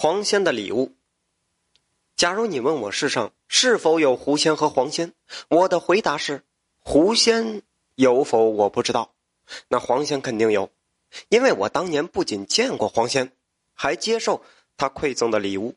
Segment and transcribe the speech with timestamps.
[0.00, 0.94] 黄仙的礼物。
[2.14, 5.12] 假如你问我世上是否有狐仙和黄仙，
[5.48, 6.44] 我的回答是：
[6.78, 7.62] 狐仙
[7.96, 9.12] 有否我不知道，
[9.66, 10.70] 那黄仙肯定有，
[11.30, 13.32] 因为我当年不仅见过黄仙，
[13.74, 14.44] 还接受
[14.76, 15.74] 他馈赠的礼物。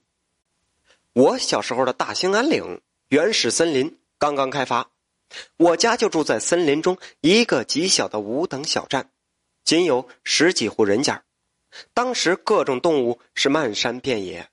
[1.13, 4.91] 我小时候的大兴安岭原始森林刚刚开发，
[5.57, 9.09] 我家就住在森林中一个极小的五等小站，
[9.63, 11.23] 仅有十几户人家。
[11.93, 14.49] 当时各种动物是漫山遍野，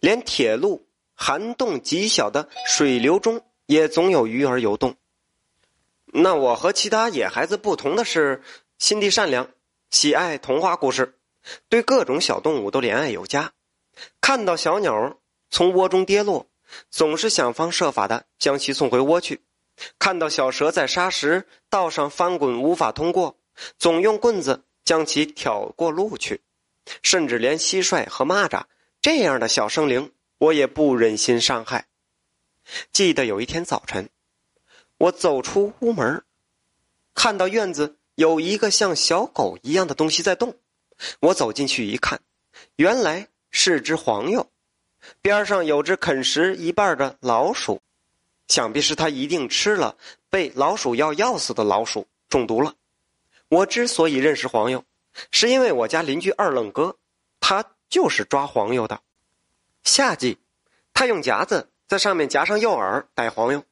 [0.00, 0.84] 连铁路。
[1.20, 4.94] 涵洞极小的水流中，也总有鱼儿游动。
[6.04, 8.40] 那我和其他野孩子不同的是，
[8.78, 9.50] 心地善良，
[9.90, 11.18] 喜爱童话故事，
[11.68, 13.52] 对各种小动物都怜爱有加。
[14.20, 15.18] 看到小鸟
[15.50, 16.46] 从窝中跌落，
[16.88, 19.38] 总是想方设法的将其送回窝去；
[19.98, 23.36] 看到小蛇在沙石道上翻滚无法通过，
[23.76, 26.40] 总用棍子将其挑过路去。
[27.02, 28.64] 甚至连蟋蟀和蚂蚱
[29.00, 30.12] 这样的小生灵。
[30.38, 31.86] 我也不忍心伤害。
[32.92, 34.08] 记得有一天早晨，
[34.96, 36.22] 我走出屋门，
[37.12, 40.54] 看到院子有一个像小狗一样的东西在动。
[41.18, 42.20] 我走进去一看，
[42.76, 44.46] 原来是只黄鼬，
[45.20, 47.80] 边上有只啃食一半的老鼠，
[48.46, 49.96] 想必是它一定吃了
[50.30, 52.76] 被老鼠药药死的老鼠中毒了。
[53.48, 54.84] 我之所以认识黄鼬，
[55.30, 56.96] 是因为我家邻居二愣哥，
[57.40, 59.02] 他就是抓黄鼬的。
[59.84, 60.38] 夏季，
[60.92, 63.62] 他用夹子在上面夹上诱饵逮黄鼬；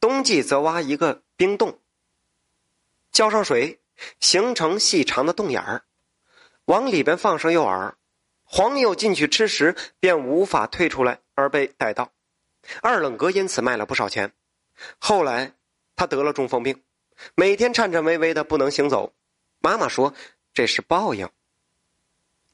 [0.00, 1.80] 冬季则挖一个冰洞，
[3.10, 3.80] 浇上水，
[4.20, 5.82] 形成细长的洞眼儿，
[6.66, 7.94] 往里边放上诱饵。
[8.44, 12.12] 黄鼬进去吃时，便无法退出来，而被逮到。
[12.80, 14.32] 二愣哥因此卖了不少钱。
[14.98, 15.52] 后来，
[15.96, 16.82] 他得了中风病，
[17.34, 19.12] 每天颤颤巍巍的不能行走。
[19.58, 20.14] 妈妈说
[20.58, 21.30] 这是报应。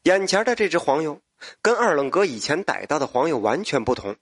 [0.02, 1.22] 眼前的这只黄鼬。
[1.62, 4.16] 跟二愣哥以前逮到的黄鼬完全不同，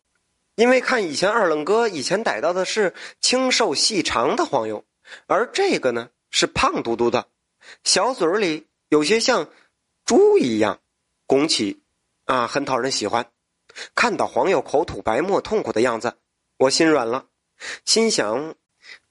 [0.54, 4.84] 因为看以前二愣哥以前逮到的是清瘦细长的黄鼬，
[5.26, 7.26] 而这个呢是胖嘟嘟的，
[7.82, 9.50] 小嘴里有些像
[10.04, 10.78] 猪一样
[11.26, 11.82] 拱起，
[12.24, 13.26] 啊，很讨人喜欢。
[13.96, 16.14] 看到黄鼬口吐白沫、痛苦的样子，
[16.56, 17.26] 我心软了，
[17.84, 18.54] 心想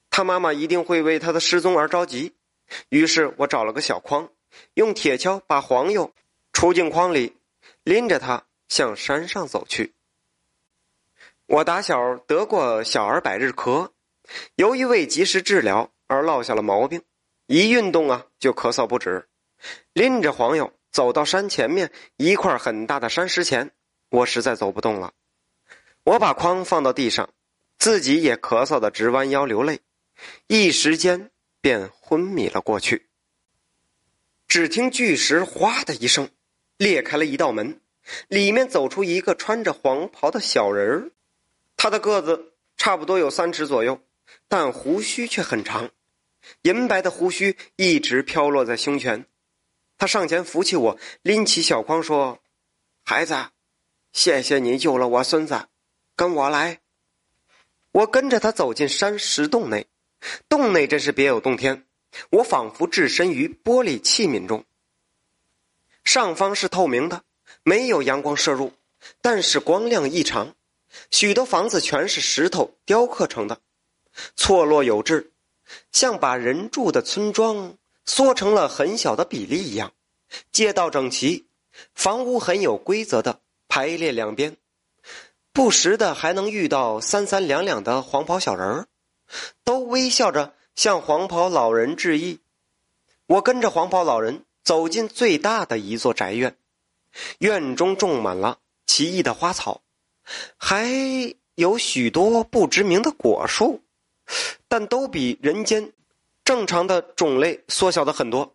[0.09, 2.35] 他妈妈一定会为他的失踪而着急。
[2.87, 4.29] 于是我找了个小筐，
[4.73, 6.13] 用铁锹把黄油
[6.53, 7.37] 出进筐里。
[7.83, 9.93] 拎着它向山上走去。
[11.47, 13.89] 我打小得过小儿百日咳，
[14.55, 17.01] 由于未及时治疗而落下了毛病，
[17.47, 19.27] 一运动啊就咳嗽不止。
[19.93, 23.71] 拎着黄油走到山前面一块很大的山石前，
[24.09, 25.13] 我实在走不动了。
[26.03, 27.29] 我把筐放到地上，
[27.77, 29.81] 自己也咳嗽的直弯腰流泪，
[30.47, 31.31] 一时间
[31.61, 33.10] 便昏迷了过去。
[34.51, 36.29] 只听巨石“哗”的一声。
[36.75, 37.79] 裂开了一道门，
[38.27, 41.11] 里面走出一个穿着黄袍的小人儿。
[41.77, 44.01] 他的个子差不多有三尺左右，
[44.49, 45.91] 但胡须却很长，
[46.63, 49.25] 银白的胡须一直飘落在胸前。
[49.97, 52.39] 他上前扶起我，拎起小筐说
[53.05, 53.33] ：“孩子，
[54.11, 55.69] 谢谢你救了我孙子，
[56.17, 56.81] 跟我来。”
[57.93, 59.87] 我跟着他走进山石洞内，
[60.49, 61.85] 洞内真是别有洞天，
[62.29, 64.65] 我仿佛置身于玻璃器皿中。
[66.03, 67.23] 上方是透明的，
[67.63, 68.73] 没有阳光射入，
[69.21, 70.55] 但是光亮异常。
[71.09, 73.59] 许多房子全是石头雕刻成的，
[74.35, 75.31] 错落有致，
[75.91, 79.93] 像把人住的村庄缩成了很小的比例一样。
[80.51, 81.45] 街道整齐，
[81.93, 83.39] 房屋很有规则的
[83.69, 84.57] 排列两边，
[85.53, 88.87] 不时的还能遇到三三两两的黄袍小人儿，
[89.63, 92.39] 都微笑着向黄袍老人致意。
[93.27, 94.43] 我跟着黄袍老人。
[94.63, 96.55] 走进最大的一座宅院，
[97.39, 99.81] 院中种满了奇异的花草，
[100.55, 100.87] 还
[101.55, 103.81] 有许多不知名的果树，
[104.67, 105.91] 但都比人间
[106.45, 108.53] 正常的种类缩小的很多。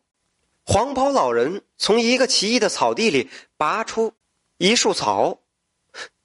[0.65, 4.13] 黄袍老人从一个奇异的草地里拔出
[4.57, 5.41] 一束草，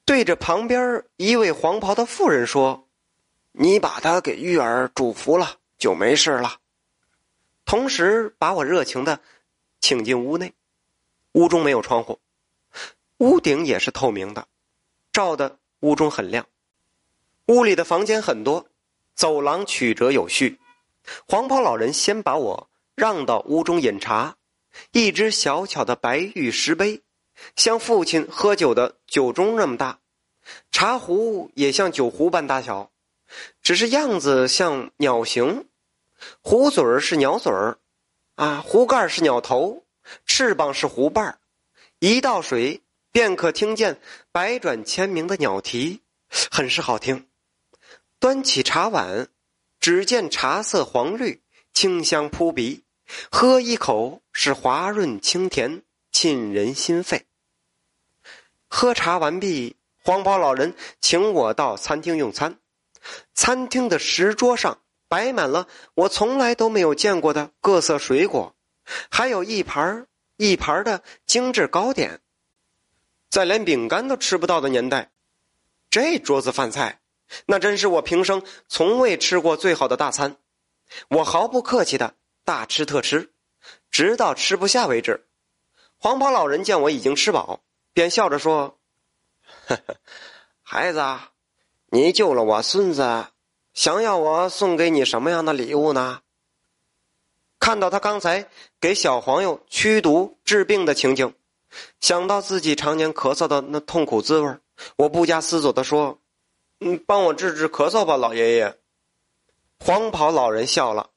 [0.06, 2.88] 对着旁边一位黄袍的妇人说
[3.52, 6.60] ：“你把它给玉儿祝福了，就没事了。”
[7.66, 9.20] 同时把我热情的。
[9.84, 10.54] 请进屋内，
[11.32, 12.20] 屋中没有窗户，
[13.18, 14.48] 屋顶也是透明的，
[15.12, 16.46] 照的屋中很亮。
[17.48, 18.68] 屋里的房间很多，
[19.16, 20.60] 走廊曲折有序。
[21.28, 24.38] 黄袍老人先把我让到屋中饮茶，
[24.92, 27.02] 一只小巧的白玉石杯，
[27.56, 30.00] 像父亲喝酒的酒盅那么大，
[30.72, 32.92] 茶壶也像酒壶般大小，
[33.64, 35.66] 只是样子像鸟形，
[36.42, 37.78] 壶嘴儿是鸟嘴儿。
[38.36, 39.86] 啊，壶盖是鸟头，
[40.26, 41.40] 翅膀是壶瓣
[42.00, 42.82] 一倒水
[43.12, 44.02] 便可听见
[44.32, 46.02] 百转千鸣的鸟啼，
[46.50, 47.28] 很是好听。
[48.20, 49.28] 端起茶碗，
[49.80, 52.84] 只见茶色黄绿，清香扑鼻，
[53.30, 57.26] 喝一口是滑润清甜，沁人心肺。
[58.68, 62.58] 喝茶完毕，黄袍老人请我到餐厅用餐。
[63.36, 64.80] 餐厅的石桌上
[65.12, 68.56] 摆满了我从来都没有见过的各色水果，
[69.10, 72.22] 还有一盘一盘的精致糕点。
[73.30, 75.12] 在连饼干都吃不到的年代，
[75.90, 77.02] 这桌子饭菜，
[77.46, 80.38] 那真是我平生从未吃过最好的大餐。
[81.10, 82.16] 我毫不客气的
[82.46, 83.34] 大吃特吃，
[83.90, 85.28] 直到吃不下为止。
[85.98, 87.60] 黄袍老人见我已经吃饱，
[87.92, 88.80] 便笑着说
[89.68, 89.98] ：“呵呵，
[90.64, 91.04] 孩子。”
[91.92, 93.26] 你救了我孙子，
[93.74, 96.22] 想要我送给你什么样的礼物呢？
[97.60, 101.34] 看到他刚才给小黄油驱毒治病的情景，
[102.00, 104.58] 想到自己常年咳嗽的那痛苦滋味
[104.96, 106.18] 我不加思索的说
[106.82, 108.78] ：“嗯，帮我治治咳嗽吧，老爷爷。”
[109.80, 111.12] 黄袍老人笑了：“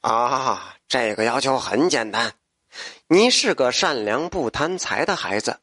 [0.00, 2.32] 啊，这个要求很简单，
[3.06, 5.60] 你是个善良不贪财的孩子，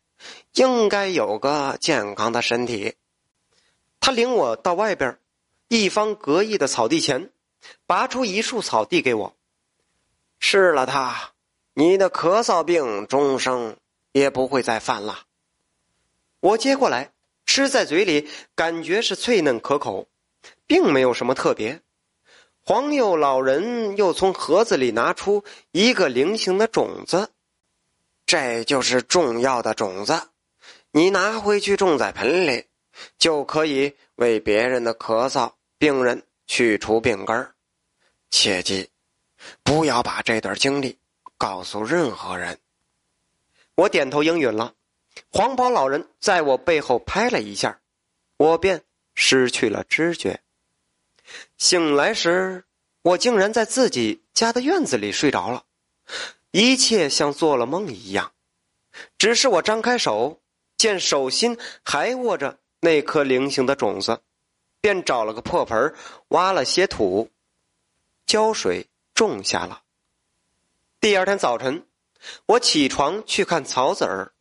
[0.54, 2.96] 应该有个健康的身体。”
[4.00, 5.18] 他领我到外边，
[5.68, 7.32] 一方隔异的草地前，
[7.88, 9.36] 拔出一束草递给我。
[10.40, 11.32] 吃了它，
[11.74, 13.78] 你的咳嗽病终生
[14.12, 15.24] 也不会再犯了。
[16.40, 17.12] 我接过来，
[17.46, 20.08] 吃在嘴里，感觉是脆嫩可口，
[20.68, 21.82] 并没有什么特别。
[22.64, 27.32] 黄幼老人又从盒子里拿出一个菱形的种子，
[28.28, 30.30] 这就是重要的种子，
[30.92, 32.66] 你拿回去种在盆里。
[33.18, 37.54] 就可以为别人的咳嗽病人去除病根
[38.30, 38.90] 切记，
[39.64, 40.98] 不要把这段经历
[41.38, 42.58] 告诉任何人。
[43.76, 44.74] 我点头应允了。
[45.32, 47.80] 黄袍老人在我背后拍了一下，
[48.38, 48.84] 我便
[49.14, 50.42] 失去了知觉。
[51.58, 52.66] 醒来时，
[53.02, 55.64] 我竟然在自己家的院子里睡着了，
[56.52, 58.34] 一切像做了梦一样。
[59.18, 60.42] 只是我张开手，
[60.78, 62.60] 见手心还握着。
[62.86, 64.22] 那颗菱形的种子，
[64.80, 65.96] 便找了个破盆
[66.28, 67.32] 挖了些土，
[68.28, 68.86] 浇水
[69.16, 69.82] 种下了。
[71.00, 71.88] 第二天早晨，
[72.46, 74.34] 我起床去看草籽儿，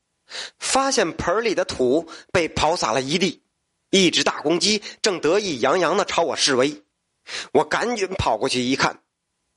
[0.59, 3.43] 发现盆里的土被刨洒了一地，
[3.89, 6.85] 一只大公鸡正得意洋洋的朝我示威。
[7.55, 9.03] 我赶紧跑过去一看，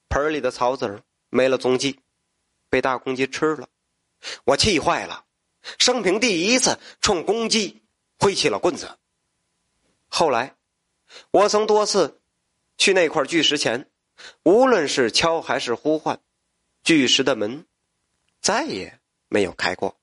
[0.07, 1.99] 盆里的草籽儿没了踪迹，
[2.69, 3.67] 被大公鸡吃了。
[4.45, 5.25] 我气坏了，
[5.77, 7.81] 生平第一次冲公鸡。
[8.19, 8.97] 挥起了棍子。
[10.07, 10.55] 后来，
[11.31, 12.21] 我曾多次
[12.77, 13.89] 去那块巨石前，
[14.43, 16.21] 无论是敲还是呼唤，
[16.83, 17.65] 巨石的门
[18.39, 19.96] 再也没有开过。